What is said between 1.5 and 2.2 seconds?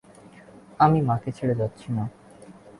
যাচ্ছি না।